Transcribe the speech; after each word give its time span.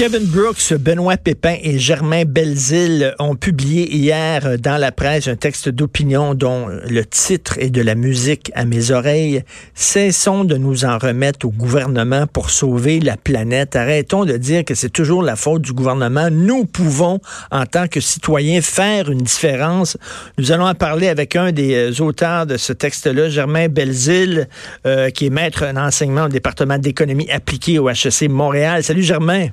Kevin 0.00 0.24
Brooks, 0.24 0.72
Benoît 0.78 1.18
Pépin 1.18 1.56
et 1.62 1.78
Germain 1.78 2.24
Belzile 2.24 3.14
ont 3.18 3.34
publié 3.34 3.94
hier 3.94 4.58
dans 4.58 4.78
la 4.78 4.92
presse 4.92 5.28
un 5.28 5.36
texte 5.36 5.68
d'opinion 5.68 6.34
dont 6.34 6.68
le 6.68 7.04
titre 7.04 7.58
est 7.58 7.68
de 7.68 7.82
la 7.82 7.94
musique 7.94 8.50
à 8.54 8.64
mes 8.64 8.92
oreilles. 8.92 9.42
Cessons 9.74 10.44
de 10.44 10.56
nous 10.56 10.86
en 10.86 10.96
remettre 10.96 11.44
au 11.44 11.50
gouvernement 11.50 12.26
pour 12.26 12.48
sauver 12.48 12.98
la 12.98 13.18
planète. 13.18 13.76
Arrêtons 13.76 14.24
de 14.24 14.38
dire 14.38 14.64
que 14.64 14.74
c'est 14.74 14.88
toujours 14.88 15.22
la 15.22 15.36
faute 15.36 15.60
du 15.60 15.74
gouvernement. 15.74 16.30
Nous 16.30 16.64
pouvons, 16.64 17.20
en 17.50 17.66
tant 17.66 17.86
que 17.86 18.00
citoyens, 18.00 18.62
faire 18.62 19.10
une 19.10 19.20
différence. 19.20 19.98
Nous 20.38 20.50
allons 20.50 20.66
en 20.66 20.74
parler 20.74 21.08
avec 21.08 21.36
un 21.36 21.52
des 21.52 21.74
euh, 21.74 22.02
auteurs 22.02 22.46
de 22.46 22.56
ce 22.56 22.72
texte-là, 22.72 23.28
Germain 23.28 23.68
Belzile, 23.68 24.48
euh, 24.86 25.10
qui 25.10 25.26
est 25.26 25.30
maître 25.30 25.70
d'enseignement 25.74 26.24
au 26.24 26.28
département 26.28 26.78
d'économie 26.78 27.30
appliquée 27.30 27.78
au 27.78 27.90
HEC 27.90 28.30
Montréal. 28.30 28.82
Salut 28.82 29.02
Germain. 29.02 29.48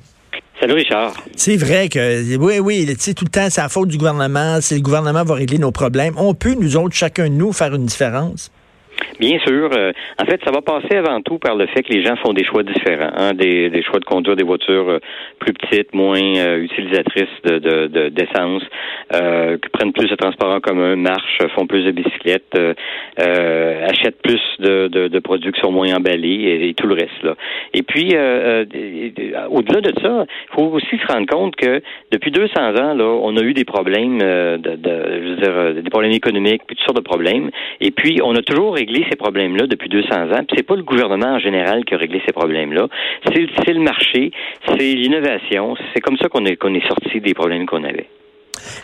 Salut 0.60 0.74
Richard. 0.74 1.14
C'est 1.36 1.56
vrai 1.56 1.88
que, 1.88 2.36
oui, 2.36 2.58
oui, 2.58 2.96
tout 3.14 3.24
le 3.24 3.30
temps, 3.30 3.48
c'est 3.48 3.60
la 3.60 3.68
faute 3.68 3.88
du 3.88 3.96
gouvernement, 3.96 4.58
c'est 4.60 4.74
le 4.74 4.80
gouvernement 4.80 5.22
va 5.22 5.34
régler 5.36 5.58
nos 5.58 5.70
problèmes. 5.70 6.14
On 6.16 6.34
peut, 6.34 6.56
nous 6.58 6.76
autres, 6.76 6.96
chacun 6.96 7.28
de 7.28 7.34
nous, 7.34 7.52
faire 7.52 7.72
une 7.76 7.86
différence. 7.86 8.50
Bien 9.18 9.38
sûr. 9.40 9.70
Euh, 9.76 9.92
en 10.20 10.24
fait, 10.26 10.40
ça 10.44 10.52
va 10.52 10.62
passer 10.62 10.96
avant 10.96 11.20
tout 11.22 11.38
par 11.38 11.56
le 11.56 11.66
fait 11.66 11.82
que 11.82 11.92
les 11.92 12.04
gens 12.04 12.14
font 12.16 12.32
des 12.32 12.44
choix 12.44 12.62
différents, 12.62 13.10
hein, 13.16 13.34
des, 13.34 13.68
des, 13.68 13.82
choix 13.82 13.98
de 13.98 14.04
conduire 14.04 14.36
des 14.36 14.44
voitures 14.44 14.88
euh, 14.88 14.98
plus 15.40 15.52
petites, 15.52 15.92
moins 15.92 16.20
euh, 16.20 16.62
utilisatrices 16.62 17.26
de, 17.44 18.08
d'essence, 18.08 18.62
de, 19.12 19.56
qui 19.56 19.68
prennent 19.70 19.92
plus 19.92 20.08
de 20.08 20.14
transport 20.14 20.52
en 20.52 20.60
commun, 20.60 20.94
marchent, 20.94 21.42
font 21.54 21.66
plus 21.66 21.84
de 21.84 21.90
bicyclettes, 21.90 22.56
achètent 23.16 24.22
plus 24.22 24.40
de, 24.60 24.88
de, 24.88 25.18
produits 25.18 25.52
qui 25.52 25.60
sont 25.60 25.72
moins 25.72 25.94
emballés 25.94 26.68
et, 26.68 26.74
tout 26.74 26.86
le 26.86 26.94
reste. 26.94 27.22
Là. 27.22 27.34
Et 27.74 27.82
puis, 27.82 28.14
au-delà 29.50 29.80
de 29.80 29.92
ça, 30.00 30.26
il 30.28 30.54
faut 30.54 30.66
aussi 30.66 30.96
se 30.96 31.12
rendre 31.12 31.26
compte 31.26 31.56
que 31.56 31.80
depuis 32.12 32.30
200 32.30 32.76
ans, 32.76 32.94
là, 32.94 33.04
on 33.04 33.36
a 33.36 33.42
eu 33.42 33.54
des 33.54 33.64
problèmes, 33.64 34.18
de, 34.18 34.78
je 34.84 35.28
veux 35.28 35.36
dire, 35.36 35.82
des 35.82 35.90
problèmes 35.90 36.12
économiques, 36.12 36.62
puis 36.66 36.76
toutes 36.76 36.84
sortes 36.84 36.98
de 36.98 37.02
problèmes. 37.02 37.50
Et 37.80 37.90
puis, 37.90 38.20
on 38.22 38.34
a 38.36 38.42
toujours 38.42 38.78
réglé 38.88 39.06
ces 39.10 39.16
problèmes-là 39.16 39.66
depuis 39.66 39.88
200 39.88 40.08
ans. 40.32 40.44
C'est 40.54 40.66
pas 40.66 40.76
le 40.76 40.82
gouvernement 40.82 41.34
en 41.34 41.38
général 41.38 41.84
qui 41.84 41.94
a 41.94 41.98
réglé 41.98 42.20
ces 42.26 42.32
problèmes-là. 42.32 42.88
C'est 43.34 43.72
le 43.72 43.80
marché, 43.80 44.30
c'est 44.66 44.94
l'innovation. 44.94 45.76
C'est 45.92 46.00
comme 46.00 46.16
ça 46.16 46.28
qu'on 46.28 46.44
est, 46.46 46.56
qu'on 46.56 46.74
est 46.74 46.86
sorti 46.86 47.20
des 47.20 47.34
problèmes 47.34 47.66
qu'on 47.66 47.84
avait. 47.84 48.06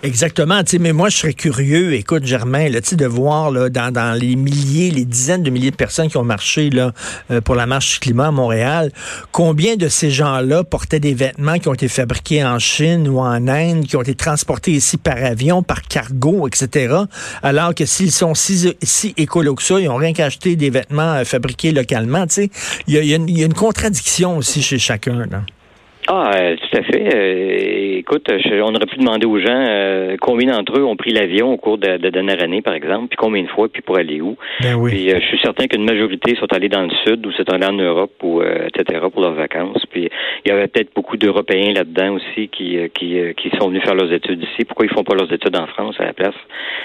Exactement. 0.02 0.60
Mais 0.80 0.92
moi, 0.92 1.08
je 1.08 1.16
serais 1.18 1.34
curieux, 1.34 1.94
écoute, 1.94 2.24
Germain, 2.24 2.68
là, 2.68 2.80
de 2.80 3.06
voir 3.06 3.50
là, 3.50 3.68
dans, 3.68 3.92
dans, 3.92 4.18
les 4.18 4.36
milliers, 4.36 4.90
les 4.90 5.04
dizaines 5.04 5.42
de 5.42 5.50
milliers 5.50 5.70
de 5.70 5.76
personnes 5.76 6.08
qui 6.08 6.16
ont 6.16 6.24
marché 6.24 6.70
là, 6.70 6.92
euh, 7.30 7.40
pour 7.40 7.54
la 7.54 7.66
marche 7.66 8.00
climat 8.00 8.28
à 8.28 8.30
Montréal, 8.30 8.92
combien 9.32 9.76
de 9.76 9.88
ces 9.88 10.10
gens-là 10.10 10.64
portaient 10.64 11.00
des 11.00 11.14
vêtements 11.14 11.58
qui 11.58 11.68
ont 11.68 11.74
été 11.74 11.88
fabriqués 11.88 12.44
en 12.44 12.58
Chine 12.58 13.08
ou 13.08 13.18
en 13.18 13.48
Inde, 13.48 13.86
qui 13.86 13.96
ont 13.96 14.02
été 14.02 14.14
transportés 14.14 14.72
ici 14.72 14.96
par 14.96 15.16
avion, 15.16 15.62
par 15.62 15.82
cargo, 15.82 16.46
etc. 16.46 16.94
Alors 17.42 17.74
que 17.74 17.86
s'ils 17.86 18.12
sont 18.12 18.34
si, 18.34 18.74
si 18.82 19.14
écolos 19.16 19.54
que 19.54 19.62
ça, 19.62 19.80
ils 19.80 19.86
n'ont 19.86 19.96
rien 19.96 20.12
qu'à 20.12 20.26
acheter 20.26 20.56
des 20.56 20.70
vêtements 20.70 21.14
euh, 21.14 21.24
fabriqués 21.24 21.72
localement. 21.72 22.26
Il 22.86 22.94
y 22.94 22.98
a, 22.98 23.02
y, 23.02 23.32
y 23.32 23.42
a 23.42 23.46
une 23.46 23.54
contradiction 23.54 24.38
aussi 24.38 24.62
chez 24.62 24.78
chacun. 24.78 25.26
Là. 25.26 25.44
Ah, 26.06 26.32
euh, 26.36 26.56
tout 26.56 26.76
à 26.76 26.82
fait. 26.82 27.14
Euh, 27.14 27.98
écoute, 27.98 28.30
on 28.30 28.74
aurait 28.74 28.86
pu 28.86 28.98
demander 28.98 29.26
aux 29.26 29.38
gens 29.38 29.64
euh, 29.66 30.16
combien 30.20 30.52
d'entre 30.52 30.78
eux 30.78 30.84
ont 30.84 30.96
pris 30.96 31.12
l'avion 31.12 31.52
au 31.52 31.56
cours 31.56 31.78
de, 31.78 31.86
la 31.86 32.10
dernière 32.10 32.42
année, 32.42 32.60
par 32.60 32.74
exemple, 32.74 33.08
puis 33.08 33.16
combien 33.16 33.42
de 33.42 33.48
fois, 33.48 33.68
puis 33.68 33.80
pour 33.80 33.96
aller 33.96 34.20
où. 34.20 34.36
Ben 34.60 34.74
oui. 34.74 34.90
Puis 34.90 35.08
je 35.08 35.26
suis 35.26 35.38
certain 35.38 35.66
qu'une 35.66 35.84
majorité 35.84 36.36
sont 36.36 36.52
allés 36.52 36.68
dans 36.68 36.82
le 36.82 36.90
sud 37.06 37.24
ou 37.26 37.32
sont 37.32 37.48
allés 37.50 37.66
en 37.66 37.72
Europe 37.72 38.12
ou 38.22 38.42
etc. 38.42 39.00
pour 39.10 39.22
leurs 39.22 39.32
vacances. 39.32 39.82
Puis 39.90 40.10
il 40.44 40.48
y 40.48 40.52
avait 40.52 40.68
peut-être 40.68 40.94
beaucoup 40.94 41.16
d'Européens 41.16 41.72
là-dedans 41.72 42.14
aussi 42.14 42.48
qui, 42.48 42.78
qui 42.94 43.16
qui 43.36 43.50
sont 43.58 43.68
venus 43.68 43.82
faire 43.82 43.94
leurs 43.94 44.12
études 44.12 44.42
ici. 44.42 44.64
Pourquoi 44.66 44.86
ils 44.86 44.92
font 44.92 45.04
pas 45.04 45.14
leurs 45.14 45.32
études 45.32 45.56
en 45.56 45.66
France 45.68 45.96
à 46.00 46.04
la 46.04 46.12
place? 46.12 46.34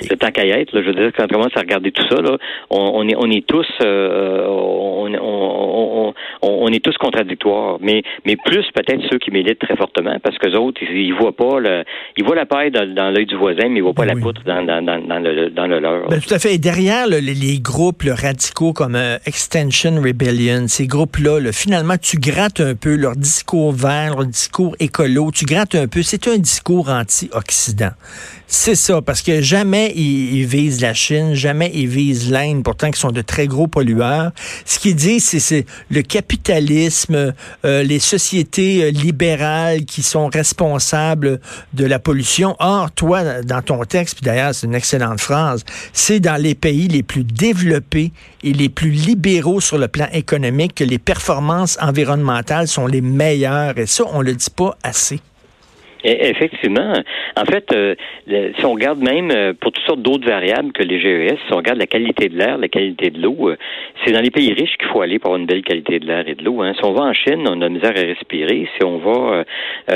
Le 0.09 0.15
tant 0.15 0.31
qu'à 0.31 0.45
y 0.45 0.51
être, 0.51 0.73
là, 0.73 0.81
je 0.81 0.87
veux 0.87 0.95
dire, 0.95 1.11
quand 1.15 1.25
on 1.25 1.27
commence 1.27 1.57
à 1.57 1.61
regarder 1.61 1.91
tout 1.91 2.07
ça, 2.09 2.21
là, 2.21 2.37
on, 2.69 3.07
est 3.07 3.15
on 3.17 3.29
est 3.29 3.45
tous 3.45 3.67
on, 3.81 5.13
on, 5.21 6.13
on, 6.41 6.67
est 6.67 6.83
tous 6.83 6.97
contradictoires, 6.97 7.77
mais 7.81 8.01
mais 8.25 8.37
plus 8.37 8.65
peut-être 8.73 9.08
ceux 9.09 9.17
qui 9.17 9.31
militent 9.31 9.59
très 9.59 9.75
fortement 9.75 10.17
parce 10.23 10.37
que 10.37 10.49
autres, 10.57 10.81
ils, 10.81 11.13
voient 11.13 11.35
pas 11.35 11.59
le, 11.59 11.83
ils 12.17 12.23
voient 12.23 12.35
la 12.35 12.45
paille 12.45 12.71
dans, 12.71 13.13
l'œil 13.13 13.25
du 13.25 13.35
voisin, 13.35 13.69
mais 13.69 13.77
ils 13.77 13.83
voient 13.83 13.93
pas 13.93 14.05
ben 14.05 14.15
la 14.15 14.21
poutre 14.21 14.41
dans, 14.45 14.61
le, 14.61 15.49
dans 15.49 15.67
le 15.67 15.79
leur. 15.79 16.07
Ben, 16.07 16.19
tout 16.19 16.33
à 16.33 16.39
fait. 16.39 16.55
Et 16.55 16.57
derrière 16.57 17.07
les, 17.07 17.59
groupes 17.59 18.03
radicaux 18.07 18.73
comme 18.73 18.95
euh, 18.95 19.17
Extension 19.25 19.95
Rebellion, 20.01 20.67
ces 20.67 20.87
groupes-là, 20.87 21.51
finalement, 21.51 21.95
tu 21.97 22.17
grattes 22.17 22.61
un 22.61 22.75
peu 22.75 22.95
leur 22.95 23.15
discours 23.15 23.71
vert, 23.71 24.15
leur 24.15 24.25
discours 24.25 24.75
écolo, 24.79 25.31
tu 25.31 25.45
grattes 25.45 25.75
un 25.75 25.87
peu. 25.87 26.01
C'est 26.01 26.27
un 26.27 26.37
discours 26.37 26.89
anti-Occident. 26.89 27.91
C'est 28.51 28.73
ça, 28.73 29.03
parce 29.03 29.21
que 29.21 29.41
jamais 29.41 29.93
ils, 29.95 30.45
visent 30.45 30.81
la 30.81 30.95
Chine, 30.95 31.35
jamais 31.35 31.69
ils 31.71 31.87
visent 31.87 32.31
l'Inde, 32.31 32.63
pourtant 32.63 32.87
qu'ils 32.87 32.95
sont 32.95 33.11
de 33.11 33.21
très 33.21 33.45
gros 33.45 33.67
pollueurs. 33.67 34.31
Ce 34.65 34.79
qu'ils 34.79 34.95
disent, 34.95 35.37
c'est 35.37 35.65
le 35.91 36.01
capitalisme, 36.01 37.35
euh, 37.63 37.83
les 37.83 37.99
sociétés 37.99 38.85
euh, 38.85 38.91
libérales 39.01 39.85
qui 39.85 40.03
sont 40.03 40.27
responsables 40.27 41.39
de 41.73 41.85
la 41.85 41.99
pollution. 41.99 42.55
Or, 42.59 42.91
toi, 42.91 43.43
dans 43.43 43.61
ton 43.61 43.83
texte, 43.83 44.15
puis 44.15 44.25
d'ailleurs, 44.25 44.53
c'est 44.53 44.67
une 44.67 44.75
excellente 44.75 45.19
phrase, 45.19 45.63
c'est 45.93 46.19
dans 46.19 46.41
les 46.41 46.55
pays 46.55 46.87
les 46.87 47.03
plus 47.03 47.23
développés 47.23 48.11
et 48.43 48.53
les 48.53 48.69
plus 48.69 48.91
libéraux 48.91 49.61
sur 49.61 49.77
le 49.77 49.87
plan 49.87 50.07
économique 50.13 50.75
que 50.75 50.83
les 50.83 50.99
performances 50.99 51.77
environnementales 51.81 52.67
sont 52.67 52.87
les 52.87 53.01
meilleures. 53.01 53.77
Et 53.77 53.85
ça, 53.85 54.03
on 54.11 54.21
le 54.21 54.33
dit 54.33 54.49
pas 54.55 54.77
assez. 54.83 55.19
Effectivement. 56.03 56.93
En 57.35 57.45
fait, 57.45 57.73
euh, 57.73 57.95
si 58.57 58.65
on 58.65 58.73
regarde 58.73 58.99
même 58.99 59.31
euh, 59.31 59.53
pour 59.59 59.73
toutes 59.73 59.83
sortes 59.83 60.01
d'autres 60.01 60.25
variables 60.25 60.71
que 60.71 60.83
les 60.83 60.99
GES, 60.99 61.37
si 61.45 61.53
on 61.53 61.57
regarde 61.57 61.77
la 61.77 61.87
qualité 61.87 62.29
de 62.29 62.37
l'air, 62.37 62.57
la 62.57 62.69
qualité 62.69 63.09
de 63.09 63.21
l'eau, 63.21 63.49
euh, 63.49 63.57
c'est 64.03 64.13
dans 64.13 64.21
les 64.21 64.31
pays 64.31 64.53
riches 64.53 64.77
qu'il 64.77 64.87
faut 64.87 65.01
aller 65.01 65.19
pour 65.19 65.31
avoir 65.31 65.41
une 65.41 65.45
belle 65.45 65.63
qualité 65.63 65.99
de 65.99 66.05
l'air 66.05 66.27
et 66.27 66.35
de 66.35 66.43
l'eau. 66.43 66.61
Hein. 66.61 66.73
Si 66.77 66.85
on 66.85 66.93
va 66.93 67.01
en 67.01 67.13
Chine, 67.13 67.45
on 67.49 67.61
a 67.61 67.67
misère 67.67 67.91
à 67.95 68.01
respirer. 68.01 68.67
Si 68.77 68.85
on 68.85 68.97
va 68.97 69.43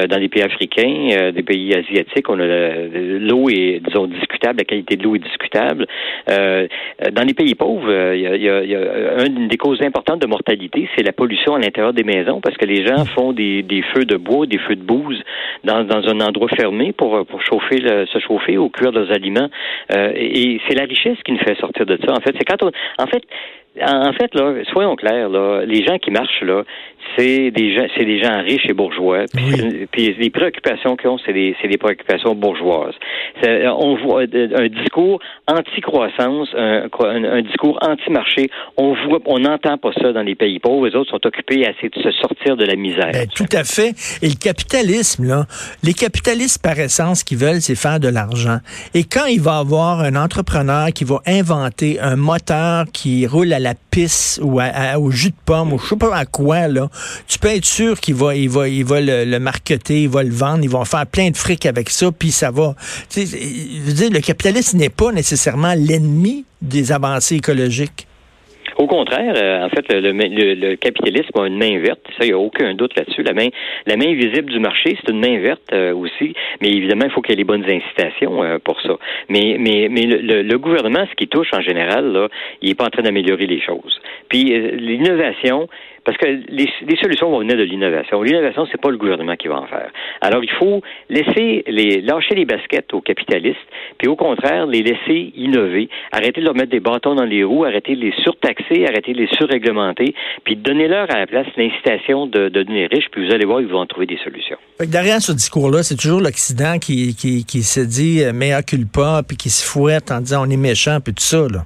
dans 0.08 0.18
les 0.18 0.30
pays 0.30 0.44
africains, 0.44 1.32
des 1.34 1.44
pays 1.44 1.74
asiatiques, 1.74 2.30
on 2.30 2.40
a 2.40 2.46
l'eau 2.46 3.50
est, 3.50 3.82
disons, 3.86 4.08
discutable, 4.08 4.60
la 4.60 4.66
qualité 4.66 4.96
de 4.96 5.04
l'eau 5.04 5.16
est 5.16 5.20
discutable. 5.20 5.88
dans 6.28 7.28
les 7.28 7.34
pays 7.34 7.56
pauvres, 7.56 8.14
il 8.14 8.22
y 8.22 8.28
a, 8.28 8.36
y 8.36 8.76
a, 8.76 9.26
une 9.26 9.48
des 9.48 9.58
causes 9.58 9.82
importantes 9.82 10.22
de 10.22 10.28
mortalité, 10.28 10.90
c'est 10.96 11.04
la 11.04 11.14
pollution 11.14 11.56
à 11.56 11.60
l'intérieur 11.60 11.94
des 11.94 12.04
maisons, 12.04 12.42
parce 12.42 12.58
que 12.58 12.66
les 12.66 12.86
gens 12.86 13.06
font 13.06 13.32
des, 13.32 13.64
des 13.64 13.82
feux 13.94 14.06
de 14.06 14.18
bois, 14.18 14.46
des 14.46 14.60
feux 14.60 14.76
de 14.76 14.84
bouse 14.84 15.22
dans 15.64 15.84
dans 15.93 15.93
un 15.96 16.20
endroit 16.22 16.50
fermé 16.50 16.94
pour, 16.94 17.26
pour 17.26 17.42
chauffer 17.42 17.78
se 18.06 18.20
chauffer 18.20 18.58
ou 18.58 18.70
cuire 18.70 18.92
leurs 18.92 19.12
aliments. 19.12 19.50
Euh, 19.96 20.12
et, 20.16 20.60
c'est 20.68 20.76
la 20.76 20.86
richesse 20.86 21.18
qui 21.26 21.32
nous 21.32 21.40
fait 21.40 21.56
sortir 21.60 21.86
de 21.86 21.98
ça. 22.06 22.14
En 22.14 22.22
fait, 22.22 22.36
c'est 22.38 22.46
quand 22.46 22.64
en 22.64 23.08
fait, 23.08 23.24
en 23.82 24.14
fait, 24.14 24.34
là, 24.36 24.54
soyons 24.72 24.96
clairs, 24.96 25.30
là, 25.30 25.66
les 25.66 25.84
gens 25.86 25.98
qui 25.98 26.12
marchent 26.12 26.42
là, 26.42 26.64
c'est 27.18 27.52
des 27.52 27.76
gens, 27.76 27.86
c'est 27.96 28.06
des 28.06 28.22
gens 28.22 28.42
riches 28.42 28.66
et 28.68 28.74
bourgeois. 28.74 29.26
Puis, 29.92 30.16
les 30.18 30.30
préoccupations 30.30 30.96
qu'ils 30.96 31.10
ont, 31.10 31.18
c'est 31.26 31.34
des, 31.34 31.56
c'est 31.62 31.68
des 31.68 31.78
préoccupations 31.78 32.36
bourgeoises. 32.36 32.96
On 33.46 33.96
voit 33.96 34.24
un 34.24 34.68
discours 34.68 35.20
anti-croissance, 35.48 36.50
un, 36.56 36.88
un, 37.00 37.42
discours 37.42 37.78
anti-marché. 37.82 38.50
On 38.78 38.94
voit, 38.94 39.20
on 39.26 39.40
n'entend 39.40 39.78
pas 39.78 39.92
ça 40.02 40.12
dans 40.14 40.22
les 40.22 40.36
pays 40.36 40.60
pauvres. 40.60 40.88
Les 40.88 40.96
autres 40.96 41.12
sont 41.12 41.26
occupés 41.26 41.66
à 41.66 41.72
essayer 41.72 41.90
de 41.90 42.02
se 42.02 42.12
sortir 42.12 42.58
de 42.58 42.66
la 42.66 42.76
misère. 42.76 43.12
Ben, 43.12 43.28
tout 43.28 43.52
à 43.52 43.64
fait. 43.64 43.94
Et 44.22 44.30
le 44.30 44.40
capitalisme, 44.40 45.28
là, 45.28 45.46
les 45.84 45.94
capitalistes 45.94 46.64
par 46.64 46.80
essence, 46.80 47.20
ce 47.20 47.26
qu'ils 47.26 47.38
veulent, 47.38 47.62
c'est 47.62 47.76
faire 47.76 48.00
de 48.00 48.08
l'argent. 48.08 48.58
Et 48.94 49.04
quand 49.04 49.26
il 49.26 49.42
va 49.42 49.58
avoir 49.58 50.00
un 50.00 50.16
entrepreneur 50.16 50.88
qui 50.88 51.04
va 51.04 51.22
inventer 51.28 52.00
un 52.00 52.16
moteur 52.16 52.86
qui 52.94 53.28
roule 53.28 53.52
à 53.54 53.60
la 53.64 53.74
pisse 53.76 54.40
ou 54.44 54.62
au 54.62 55.12
jus 55.12 55.30
de 55.30 55.36
pomme 55.46 55.74
ou 55.74 55.80
je 55.80 55.88
sais 55.88 55.96
pas 55.96 56.16
à 56.16 56.26
quoi, 56.26 56.68
là, 56.68 56.90
tu 57.28 57.40
peux 57.40 57.48
être 57.48 57.66
sûr 57.66 58.00
qu'il 58.00 58.16
va, 58.16 58.36
il 58.36 58.50
va, 58.50 58.68
il 58.68 58.86
va 58.86 59.00
le, 59.02 59.40
marketer, 59.40 60.04
il 60.04 60.10
va 60.10 60.24
le 60.24 60.32
vendre, 60.32 60.64
ils 60.64 60.70
vont 60.70 60.86
faire 60.86 61.08
plein 61.08 61.32
de 61.32 61.38
fric 61.38 61.66
avec 61.66 61.90
ça, 61.90 62.12
puis 62.12 62.32
ça 62.32 62.52
va. 62.52 62.76
Tu 63.10 63.26
sais, 63.26 64.10
le 64.10 64.20
capitalisme 64.20 64.78
n'est 64.78 64.90
pas 64.90 65.12
nécessairement 65.12 65.74
l'ennemi 65.74 66.46
des 66.62 66.92
avancées 66.92 67.36
écologiques. 67.36 68.08
Contraire, 68.94 69.34
euh, 69.36 69.66
en 69.66 69.70
fait, 69.70 69.92
le, 69.92 70.76
capitalisme 70.76 71.40
a 71.40 71.48
une 71.48 71.58
main 71.58 71.80
verte. 71.80 72.02
Ça, 72.16 72.26
il 72.26 72.28
n'y 72.28 72.34
a 72.34 72.38
aucun 72.38 72.76
doute 72.76 72.96
là-dessus. 72.96 73.24
La 73.24 73.34
main, 73.34 73.48
la 73.88 73.98
main 73.98 74.14
visible 74.14 74.52
du 74.52 74.60
marché, 74.60 74.96
c'est 75.02 75.12
une 75.12 75.20
main 75.20 75.40
verte 75.40 75.74
euh, 75.74 75.96
aussi. 75.96 76.36
Mais 76.62 76.70
évidemment, 76.70 77.06
il 77.06 77.12
faut 77.12 77.22
qu'il 77.22 77.32
y 77.32 77.34
ait 77.34 77.38
les 77.38 77.44
bonnes 77.44 77.66
incitations 77.68 78.44
euh, 78.44 78.60
pour 78.64 78.80
ça. 78.82 78.96
Mais, 79.30 79.56
mais, 79.60 79.88
mais 79.90 80.04
le, 80.04 80.58
gouvernement, 80.60 81.08
ce 81.10 81.16
qui 81.16 81.28
touche 81.28 81.48
en 81.54 81.62
général, 81.62 82.14
là, 82.14 82.28
il 82.62 82.70
n'est 82.70 82.76
pas 82.76 82.86
en 82.86 82.92
train 82.92 83.02
d'améliorer 83.02 83.48
les 83.48 83.62
choses. 83.62 84.00
Puis 84.30 84.44
l'innovation, 84.44 85.68
Parce 86.06 86.18
que 86.18 86.26
les, 86.26 86.98
solutions 87.02 87.30
vont 87.30 87.40
venir 87.40 87.56
de 87.56 87.64
l'innovation. 87.64 88.22
L'innovation, 88.22 88.68
c'est 88.72 88.80
pas 88.80 88.92
le 88.92 88.98
gouvernement 88.98 89.36
qui 89.36 89.48
va 89.48 89.56
en 89.56 89.68
faire. 89.68 89.90
Alors, 90.22 90.44
il 90.44 90.52
faut 90.52 90.82
laisser 91.10 91.64
les, 91.68 92.02
lâcher 92.02 92.36
les 92.36 92.46
baskets 92.46 92.94
aux 92.94 93.02
capitalistes, 93.02 93.58
puis 93.98 94.08
au 94.08 94.16
contraire, 94.16 94.66
les 94.66 94.84
laisser 94.84 95.32
innover, 95.36 95.90
arrêter 96.12 96.42
de 96.42 96.46
leur 96.46 96.56
mettre 96.56 96.72
des 96.72 96.82
bâtons 96.82 97.16
dans 97.16 97.26
les 97.26 97.44
roues, 97.44 97.64
arrêter 97.64 97.96
de 97.96 98.02
les 98.02 98.14
surtaxer, 98.24 98.86
arrêter 98.86 99.14
de 99.14 99.20
les 99.20 99.30
surréglementer, 99.38 100.14
puis 100.44 100.56
donner-leur 100.56 101.10
à 101.10 101.20
la 101.20 101.28
place 101.28 101.48
l'incitation 101.56 102.28
de, 102.28 102.50
devenir 102.50 102.90
riches, 102.92 103.10
puis 103.12 103.26
vous 103.26 103.34
allez 103.34 103.46
voir, 103.46 103.62
ils 103.62 103.68
vont 103.68 103.86
trouver 103.86 104.06
des 104.06 104.18
solutions. 104.18 104.58
derrière 104.80 105.22
ce 105.22 105.32
discours-là, 105.32 105.84
c'est 105.84 105.96
toujours 105.96 106.22
l'Occident 106.22 106.80
qui, 106.80 107.16
qui, 107.16 107.46
qui 107.46 107.64
se 107.64 107.80
dit 107.80 108.24
euh, 108.24 108.34
mea 108.34 108.62
culpa, 108.62 109.22
puis 109.28 109.38
qui 109.38 109.50
se 109.50 109.66
fouette 109.66 110.12
en 110.12 110.20
disant 110.20 110.46
on 110.46 110.50
est 110.50 110.58
méchant, 110.58 111.00
puis 111.04 111.14
tout 111.14 111.24
ça. 111.24 111.48
Là. 111.50 111.64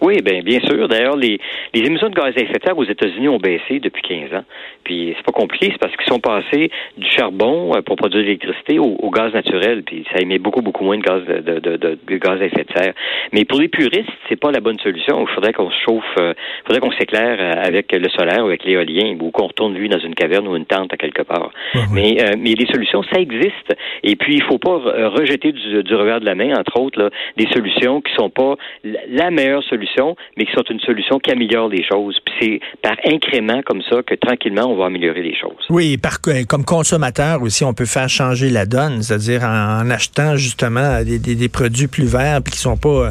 Oui, 0.00 0.22
bien, 0.22 0.42
bien 0.42 0.60
sûr. 0.60 0.88
D'ailleurs, 0.88 1.16
les, 1.16 1.40
les 1.74 1.80
émissions 1.80 2.08
de 2.08 2.14
gaz 2.14 2.32
à 2.36 2.40
effet 2.40 2.58
de 2.58 2.64
serre 2.64 2.78
aux 2.78 2.84
États-Unis 2.84 3.28
ont 3.28 3.38
baissé 3.38 3.80
depuis 3.80 4.02
15 4.02 4.38
ans. 4.38 4.44
Puis 4.84 5.14
c'est 5.16 5.24
pas 5.24 5.32
compliqué, 5.32 5.70
c'est 5.72 5.78
parce 5.78 5.94
qu'ils 5.96 6.06
sont 6.06 6.20
passés 6.20 6.70
du 6.96 7.06
charbon 7.10 7.74
euh, 7.74 7.82
pour 7.82 7.96
produire 7.96 8.22
de 8.22 8.26
l'électricité 8.26 8.78
au, 8.78 9.10
gaz 9.10 9.32
naturel. 9.32 9.82
Puis 9.82 10.04
ça 10.12 10.20
émet 10.20 10.38
beaucoup, 10.38 10.62
beaucoup 10.62 10.84
moins 10.84 10.98
de 10.98 11.02
gaz 11.02 11.24
de, 11.24 11.58
de, 11.58 11.76
de, 11.76 12.16
gaz 12.16 12.40
à 12.40 12.44
effet 12.44 12.64
de 12.64 12.72
serre. 12.78 12.94
Mais 13.32 13.44
pour 13.44 13.60
les 13.60 13.68
puristes, 13.68 14.08
c'est 14.28 14.38
pas 14.38 14.52
la 14.52 14.60
bonne 14.60 14.78
solution. 14.78 15.20
Il 15.20 15.34
faudrait 15.34 15.52
qu'on 15.52 15.70
se 15.70 15.80
chauffe, 15.84 16.04
euh, 16.18 16.32
il 16.36 16.66
faudrait 16.66 16.80
qu'on 16.80 16.92
s'éclaire 16.92 17.36
euh, 17.40 17.66
avec 17.66 17.92
le 17.92 18.08
solaire 18.10 18.44
ou 18.44 18.48
avec 18.48 18.64
l'éolien 18.64 19.16
ou 19.20 19.30
qu'on 19.30 19.48
retourne 19.48 19.74
lui 19.74 19.88
dans 19.88 19.98
une 19.98 20.14
caverne 20.14 20.46
ou 20.46 20.56
une 20.56 20.66
tente 20.66 20.92
à 20.92 20.96
quelque 20.96 21.22
part. 21.22 21.50
Mais, 21.92 22.16
mais 22.38 22.54
les 22.54 22.66
solutions, 22.66 23.02
ça 23.02 23.20
existe. 23.20 23.74
Et 24.02 24.16
puis 24.16 24.34
il 24.34 24.42
faut 24.42 24.58
pas 24.58 24.76
rejeter 24.76 25.52
du, 25.52 25.82
du 25.82 25.94
revers 25.94 26.20
de 26.20 26.26
la 26.26 26.34
main, 26.34 26.54
entre 26.56 26.80
autres, 26.80 27.00
là, 27.00 27.10
des 27.36 27.46
solutions 27.52 28.00
qui 28.00 28.12
sont 28.14 28.30
pas 28.30 28.56
la 28.84 29.30
meilleure 29.30 29.62
solution, 29.64 29.87
mais 30.36 30.46
qui 30.46 30.52
sont 30.52 30.64
une 30.70 30.80
solution 30.80 31.18
qui 31.18 31.30
améliore 31.30 31.68
les 31.68 31.84
choses. 31.84 32.18
Puis 32.24 32.34
c'est 32.40 32.60
par 32.82 32.96
incrément 33.04 33.62
comme 33.62 33.82
ça 33.82 34.02
que 34.02 34.14
tranquillement 34.14 34.66
on 34.66 34.76
va 34.76 34.86
améliorer 34.86 35.22
les 35.22 35.36
choses. 35.36 35.64
Oui, 35.70 35.96
par, 35.96 36.20
comme 36.48 36.64
consommateur 36.64 37.42
aussi, 37.42 37.64
on 37.64 37.74
peut 37.74 37.86
faire 37.86 38.08
changer 38.08 38.50
la 38.50 38.66
donne, 38.66 39.02
c'est-à-dire 39.02 39.42
en, 39.44 39.90
achetant 39.90 40.36
justement 40.36 41.02
des, 41.04 41.48
produits 41.48 41.86
plus 41.86 42.06
verts 42.06 42.42
puis 42.42 42.52
qui 42.52 42.58
sont 42.58 42.76
pas 42.76 42.88
euh, 42.88 43.10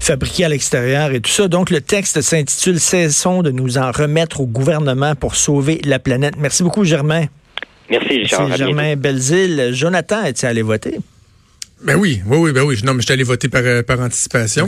fabriqués 0.00 0.44
à 0.44 0.48
l'extérieur 0.48 1.12
et 1.12 1.20
tout 1.20 1.30
ça. 1.30 1.48
Donc 1.48 1.70
le 1.70 1.80
texte 1.80 2.20
s'intitule 2.20 2.78
Cessons 2.78 3.42
de 3.42 3.50
nous 3.50 3.78
en 3.78 3.90
remettre 3.90 4.40
au 4.40 4.46
gouvernement 4.46 5.14
pour 5.14 5.34
sauver 5.34 5.80
la 5.84 5.98
planète. 5.98 6.34
Merci 6.38 6.62
beaucoup, 6.62 6.84
Germain. 6.84 7.26
Merci, 7.90 8.18
Richard. 8.18 8.48
Merci, 8.48 8.64
Germain 8.64 8.96
Belzile. 8.96 9.70
Jonathan, 9.72 10.24
es-tu 10.24 10.46
allé 10.46 10.62
voter? 10.62 10.98
Ben 11.84 11.96
oui, 11.96 12.22
oui, 12.26 12.38
oui, 12.38 12.52
ben 12.52 12.62
oui. 12.62 12.80
Non, 12.82 12.94
mais 12.94 13.00
je 13.00 13.06
suis 13.06 13.12
allé 13.12 13.24
voter 13.24 13.50
par, 13.50 13.60
euh, 13.62 13.82
par 13.82 14.00
anticipation 14.00 14.66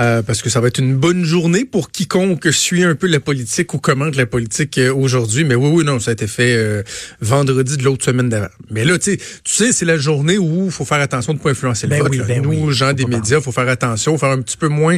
euh, 0.00 0.22
parce 0.22 0.40
que 0.40 0.48
ça 0.48 0.60
va 0.60 0.68
être 0.68 0.78
une 0.78 0.96
bonne 0.96 1.24
journée 1.24 1.66
pour 1.66 1.90
quiconque 1.90 2.50
suit 2.52 2.84
un 2.84 2.94
peu 2.94 3.06
la 3.06 3.20
politique 3.20 3.74
ou 3.74 3.78
commente 3.78 4.16
la 4.16 4.24
politique 4.24 4.78
euh, 4.78 4.94
aujourd'hui. 4.94 5.44
Mais 5.44 5.54
oui, 5.54 5.68
oui, 5.70 5.84
non, 5.84 6.00
ça 6.00 6.10
a 6.10 6.12
été 6.14 6.26
fait 6.26 6.84
vendredi 7.20 7.76
de 7.76 7.82
l'autre 7.82 8.04
semaine 8.04 8.30
d'avant. 8.30 8.48
Mais 8.70 8.84
là, 8.84 8.98
tu 8.98 9.18
sais, 9.44 9.72
c'est 9.72 9.84
la 9.84 9.98
journée 9.98 10.38
où 10.38 10.66
il 10.66 10.70
faut 10.70 10.86
faire 10.86 11.00
attention 11.00 11.34
de 11.34 11.38
ne 11.38 11.42
pas 11.42 11.50
influencer 11.50 11.86
le 11.86 11.90
ben 11.90 12.02
vote. 12.02 12.16
Ben 12.26 12.42
Nous, 12.42 12.72
gens 12.72 12.94
des 12.94 13.04
médias, 13.04 13.38
il 13.38 13.42
faut 13.42 13.52
faire 13.52 13.68
attention, 13.68 14.16
faire 14.16 14.30
un 14.30 14.40
petit 14.40 14.56
peu 14.56 14.68
moins 14.68 14.96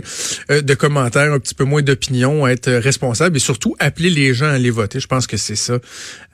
de 0.48 0.74
commentaires, 0.74 1.32
un 1.32 1.40
petit 1.40 1.54
peu 1.54 1.64
moins 1.64 1.82
d'opinions, 1.82 2.46
être 2.46 2.70
responsable 2.70 3.36
et 3.36 3.40
surtout 3.40 3.74
appeler 3.80 4.10
les 4.10 4.34
gens 4.34 4.46
à 4.46 4.50
aller 4.52 4.70
voter. 4.70 5.00
Je 5.00 5.08
pense 5.08 5.26
que 5.26 5.36
c'est 5.36 5.56
ça 5.56 5.78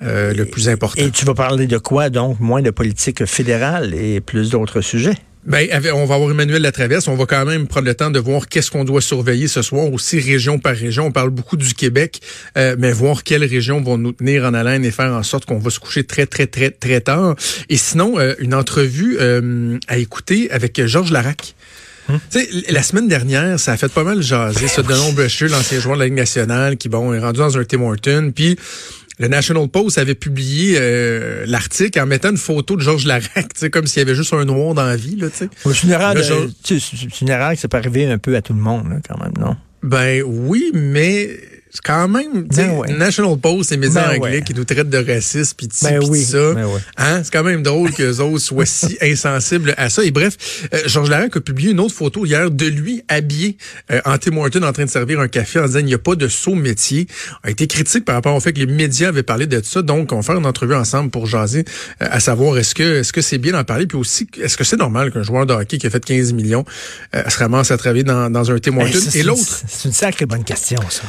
le 0.00 0.44
plus 0.44 0.68
important. 0.68 1.02
Et 1.02 1.10
tu 1.10 1.24
vas 1.24 1.34
parler 1.34 1.66
de 1.66 1.78
quoi 1.78 2.10
donc? 2.10 2.38
Moins 2.40 2.62
de 2.62 2.70
politique 2.70 3.24
fédérale 3.24 3.94
et 3.94 4.20
plus 4.20 4.50
d'autres 4.50 4.82
sujets? 4.82 5.16
Ben, 5.44 5.68
on 5.92 6.04
va 6.04 6.14
avoir 6.14 6.30
Emmanuel 6.30 6.62
Latraverse. 6.62 7.08
On 7.08 7.16
va 7.16 7.26
quand 7.26 7.44
même 7.44 7.66
prendre 7.66 7.86
le 7.86 7.94
temps 7.94 8.10
de 8.10 8.20
voir 8.20 8.48
qu'est-ce 8.48 8.70
qu'on 8.70 8.84
doit 8.84 9.00
surveiller 9.00 9.48
ce 9.48 9.60
soir, 9.60 9.92
aussi 9.92 10.20
région 10.20 10.60
par 10.60 10.74
région. 10.74 11.06
On 11.06 11.10
parle 11.10 11.30
beaucoup 11.30 11.56
du 11.56 11.74
Québec, 11.74 12.20
euh, 12.56 12.76
mais 12.78 12.92
voir 12.92 13.24
quelles 13.24 13.44
régions 13.44 13.80
vont 13.80 13.98
nous 13.98 14.12
tenir 14.12 14.44
en 14.44 14.54
haleine 14.54 14.84
et 14.84 14.92
faire 14.92 15.12
en 15.12 15.24
sorte 15.24 15.44
qu'on 15.44 15.58
va 15.58 15.70
se 15.70 15.80
coucher 15.80 16.04
très, 16.04 16.26
très, 16.26 16.46
très, 16.46 16.70
très 16.70 17.00
tard. 17.00 17.34
Et 17.68 17.76
sinon, 17.76 18.20
euh, 18.20 18.34
une 18.38 18.54
entrevue 18.54 19.16
euh, 19.18 19.78
à 19.88 19.98
écouter 19.98 20.48
avec 20.52 20.84
Georges 20.86 21.10
Larac. 21.10 21.56
Hum. 22.08 22.18
La 22.68 22.82
semaine 22.82 23.08
dernière, 23.08 23.58
ça 23.60 23.72
a 23.72 23.76
fait 23.76 23.90
pas 23.90 24.02
mal 24.04 24.22
jaser. 24.22 24.66
Ce 24.68 24.80
Denon 24.80 25.12
Brecheux, 25.12 25.46
l'ancien 25.46 25.78
joueur 25.80 25.96
de 25.96 26.00
la 26.00 26.06
Ligue 26.06 26.16
nationale, 26.16 26.76
qui 26.76 26.88
bon 26.88 27.14
est 27.14 27.20
rendu 27.20 27.38
dans 27.38 27.56
un 27.58 27.64
Tim 27.64 27.82
Horton. 27.82 28.32
Puis 28.34 28.56
le 29.18 29.28
National 29.28 29.68
Post 29.68 29.98
avait 29.98 30.14
publié 30.14 30.76
euh, 30.78 31.44
l'article 31.46 32.00
en 32.00 32.06
mettant 32.06 32.30
une 32.30 32.36
photo 32.36 32.76
de 32.76 32.82
Georges 32.82 33.06
Larac, 33.06 33.70
comme 33.70 33.86
s'il 33.86 34.00
y 34.00 34.02
avait 34.02 34.14
juste 34.14 34.32
un 34.32 34.44
noir 34.44 34.74
dans 34.74 34.84
la 34.84 34.96
vie. 34.96 35.16
Là, 35.16 35.28
c'est 35.32 35.48
une 35.82 35.90
erreur, 35.90 36.14
une 37.20 37.28
erreur 37.28 37.52
qui 37.52 37.56
s'est 37.58 37.68
pas 37.68 37.78
arrivé 37.78 38.06
un 38.06 38.18
peu 38.18 38.34
à 38.36 38.42
tout 38.42 38.54
le 38.54 38.60
monde, 38.60 39.00
quand 39.08 39.18
même, 39.22 39.34
non? 39.38 39.56
Ben 39.82 40.22
oui, 40.24 40.70
mais 40.74 41.28
c'est 41.28 41.61
quand 41.80 42.06
même, 42.06 42.42
ben 42.42 42.82
National 42.98 43.38
Post, 43.38 43.70
c'est 43.70 43.76
médias 43.78 44.08
ben 44.08 44.18
anglais 44.18 44.42
qui 44.42 44.52
nous 44.52 44.64
traitent 44.64 44.90
de 44.90 44.98
racistes 44.98 45.56
puis 45.56 45.68
ben 45.82 46.00
oui. 46.06 46.22
ça. 46.22 46.52
Ben 46.52 46.66
hein? 46.98 47.22
C'est 47.24 47.32
quand 47.32 47.42
même 47.42 47.62
drôle 47.62 47.92
que 47.92 48.20
autres 48.20 48.38
soient 48.38 48.66
si 48.66 48.98
insensibles 49.02 49.74
à 49.78 49.88
ça. 49.88 50.04
Et 50.04 50.10
bref, 50.10 50.36
euh, 50.74 50.80
Georges 50.86 51.08
Larac 51.08 51.36
a 51.36 51.40
publié 51.40 51.70
une 51.70 51.80
autre 51.80 51.94
photo 51.94 52.26
hier 52.26 52.50
de 52.50 52.66
lui 52.66 53.02
habillé 53.08 53.56
euh, 53.90 54.00
en 54.04 54.18
Tim 54.18 54.36
Horton 54.36 54.62
en 54.64 54.72
train 54.72 54.84
de 54.84 54.90
servir 54.90 55.18
un 55.20 55.28
café 55.28 55.60
en 55.60 55.66
disant 55.66 55.78
il 55.78 55.86
n'y 55.86 55.94
a 55.94 55.98
pas 55.98 56.14
de 56.14 56.28
saut 56.28 56.54
métier. 56.54 57.06
A 57.42 57.50
été 57.50 57.66
critique 57.66 58.04
par 58.04 58.16
rapport 58.16 58.34
au 58.34 58.40
fait 58.40 58.52
que 58.52 58.58
les 58.58 58.66
médias 58.66 59.08
avaient 59.08 59.22
parlé 59.22 59.46
de 59.46 59.60
ça. 59.64 59.80
Donc, 59.80 60.12
on 60.12 60.16
va 60.16 60.22
faire 60.22 60.36
une 60.36 60.46
entrevue 60.46 60.74
ensemble 60.74 61.10
pour 61.10 61.26
jaser 61.26 61.64
euh, 62.02 62.08
à 62.10 62.20
savoir 62.20 62.58
est-ce 62.58 62.74
que 62.74 63.00
est-ce 63.00 63.14
que 63.14 63.22
c'est 63.22 63.38
bien 63.38 63.52
d'en 63.52 63.64
parler? 63.64 63.86
Puis 63.86 63.96
aussi 63.96 64.28
est-ce 64.40 64.58
que 64.58 64.64
c'est 64.64 64.76
normal 64.76 65.10
qu'un 65.10 65.22
joueur 65.22 65.46
de 65.46 65.54
hockey 65.54 65.78
qui 65.78 65.86
a 65.86 65.90
fait 65.90 66.04
15 66.04 66.34
millions 66.34 66.64
se 67.12 67.38
ramasse 67.38 67.70
à 67.70 67.78
travailler 67.78 68.04
dans, 68.04 68.30
dans 68.30 68.50
un 68.50 68.58
Tim 68.58 68.76
Horton. 68.76 68.98
Et 69.14 69.22
l'autre, 69.22 69.62
c'est 69.66 69.88
une 69.88 69.94
sacrée 69.94 70.26
bonne 70.26 70.44
question 70.44 70.78
ça. 70.90 71.02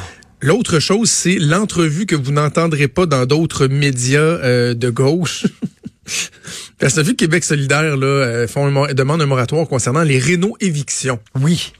L'autre 0.44 0.78
chose, 0.78 1.08
c'est 1.08 1.38
l'entrevue 1.38 2.04
que 2.04 2.14
vous 2.14 2.30
n'entendrez 2.30 2.86
pas 2.86 3.06
dans 3.06 3.24
d'autres 3.24 3.66
médias 3.66 4.20
euh, 4.20 4.74
de 4.74 4.90
gauche. 4.90 5.46
Parce 6.78 6.92
que 6.92 7.00
vu 7.00 7.16
Québec 7.16 7.44
solidaire 7.44 7.96
là, 7.96 8.06
euh, 8.06 8.46
font 8.46 8.86
demande 8.92 9.22
un 9.22 9.26
moratoire 9.26 9.66
concernant 9.66 10.02
les 10.02 10.18
rénaux 10.18 10.54
évictions. 10.60 11.18
Oui. 11.40 11.72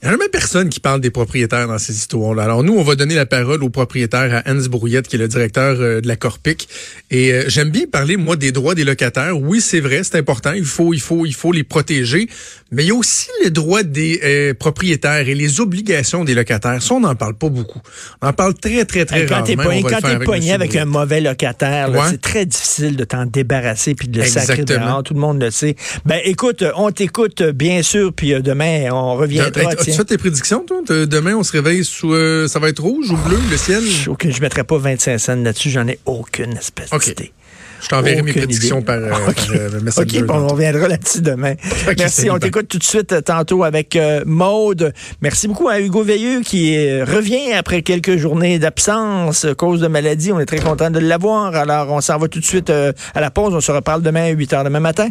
Il 0.00 0.04
n'y 0.04 0.10
a 0.10 0.12
jamais 0.12 0.28
personne 0.28 0.68
qui 0.68 0.78
parle 0.78 1.00
des 1.00 1.10
propriétaires 1.10 1.66
dans 1.66 1.78
ces 1.78 1.92
histoires-là. 1.92 2.44
Alors 2.44 2.62
nous, 2.62 2.74
on 2.74 2.84
va 2.84 2.94
donner 2.94 3.16
la 3.16 3.26
parole 3.26 3.64
au 3.64 3.68
propriétaire, 3.68 4.32
à 4.32 4.48
Hans 4.48 4.68
Brouillette, 4.70 5.08
qui 5.08 5.16
est 5.16 5.18
le 5.18 5.26
directeur 5.26 5.76
euh, 5.80 6.00
de 6.00 6.06
la 6.06 6.14
Corpic. 6.14 6.68
Et 7.10 7.32
euh, 7.32 7.44
j'aime 7.48 7.70
bien 7.70 7.86
parler, 7.90 8.16
moi, 8.16 8.36
des 8.36 8.52
droits 8.52 8.76
des 8.76 8.84
locataires. 8.84 9.36
Oui, 9.36 9.60
c'est 9.60 9.80
vrai, 9.80 10.04
c'est 10.04 10.16
important. 10.16 10.52
Il 10.52 10.64
faut, 10.64 10.94
il 10.94 11.00
faut, 11.00 11.26
il 11.26 11.34
faut 11.34 11.50
les 11.50 11.64
protéger. 11.64 12.28
Mais 12.70 12.84
il 12.84 12.88
y 12.88 12.90
a 12.92 12.94
aussi 12.94 13.28
les 13.42 13.50
droits 13.50 13.82
des 13.82 14.20
euh, 14.22 14.54
propriétaires 14.54 15.28
et 15.28 15.34
les 15.34 15.60
obligations 15.60 16.22
des 16.22 16.34
locataires. 16.34 16.80
Ça, 16.80 16.94
on 16.94 17.00
n'en 17.00 17.16
parle 17.16 17.34
pas 17.34 17.48
beaucoup. 17.48 17.80
On 18.22 18.28
en 18.28 18.32
parle 18.32 18.54
très, 18.54 18.84
très, 18.84 19.04
très 19.04 19.26
quand 19.26 19.40
rarement. 19.40 19.64
Pogné, 19.64 19.82
quand 19.82 20.00
t'es 20.00 20.24
pogné 20.24 20.52
avec 20.52 20.76
un 20.76 20.84
mauvais 20.84 21.20
locataire, 21.20 21.90
c'est 22.08 22.20
très 22.20 22.46
difficile 22.46 22.94
de 22.94 23.02
t'en 23.02 23.26
débarrasser 23.26 23.96
puis 23.96 24.06
de 24.06 24.20
le 24.20 24.26
sacrer 24.26 24.62
dehors. 24.62 25.02
Tout 25.02 25.14
le 25.14 25.20
monde 25.20 25.42
le 25.42 25.50
sait. 25.50 25.74
Ben, 26.04 26.20
écoute, 26.24 26.62
on 26.76 26.92
t'écoute, 26.92 27.42
bien 27.42 27.82
sûr, 27.82 28.12
puis 28.12 28.40
demain, 28.40 28.90
on 28.92 29.16
reviendra. 29.16 29.72
Tu 29.90 29.96
fais 29.96 30.04
tes 30.04 30.18
prédictions, 30.18 30.64
toi? 30.64 30.82
Demain, 30.88 31.34
on 31.34 31.42
se 31.42 31.52
réveille 31.52 31.84
sous. 31.84 32.12
Euh, 32.12 32.48
ça 32.48 32.58
va 32.58 32.68
être 32.68 32.82
rouge 32.82 33.10
ou 33.10 33.16
bleu, 33.16 33.38
le 33.50 33.56
ciel? 33.56 33.82
Je, 33.82 34.30
je 34.30 34.40
mettrai 34.40 34.64
pas 34.64 34.78
25 34.78 35.18
cents 35.18 35.36
là-dessus. 35.36 35.70
J'en 35.70 35.86
ai 35.88 35.98
aucune 36.06 36.56
espèce 36.56 36.90
d'idée. 36.90 37.32
Je 37.80 37.86
t'enverrai 37.86 38.22
mes 38.22 38.32
prédictions 38.32 38.82
par, 38.82 38.96
euh, 38.96 39.12
euh, 39.54 39.80
message. 39.80 40.06
OK, 40.12 40.24
on 40.28 40.48
reviendra 40.48 40.88
là-dessus 40.88 41.20
demain. 41.22 41.54
Merci. 41.98 42.28
On 42.28 42.38
t'écoute 42.38 42.66
tout 42.66 42.78
de 42.78 42.84
suite 42.84 43.22
tantôt 43.24 43.62
avec 43.62 43.96
Maude. 44.26 44.92
Merci 45.22 45.46
beaucoup 45.46 45.68
à 45.68 45.80
Hugo 45.80 46.02
Veilleux 46.02 46.40
qui 46.40 46.76
revient 47.02 47.52
après 47.52 47.82
quelques 47.82 48.16
journées 48.16 48.58
d'absence 48.58 49.46
cause 49.56 49.80
de 49.80 49.86
maladie. 49.86 50.32
On 50.32 50.40
est 50.40 50.46
très 50.46 50.58
content 50.58 50.90
de 50.90 50.98
l'avoir. 50.98 51.54
Alors, 51.54 51.92
on 51.92 52.00
s'en 52.00 52.18
va 52.18 52.26
tout 52.26 52.40
de 52.40 52.44
suite 52.44 52.70
à 52.70 53.20
la 53.20 53.30
pause. 53.30 53.54
On 53.54 53.60
se 53.60 53.70
reparle 53.70 54.02
demain 54.02 54.24
à 54.24 54.30
8 54.30 54.52
h 54.52 54.64
demain 54.64 54.80
matin. 54.80 55.08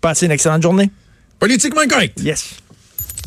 Passez 0.00 0.24
une 0.26 0.32
excellente 0.32 0.62
journée. 0.62 0.90
Politiquement 1.38 1.86
correct. 1.88 2.20
Yes. 2.22 2.54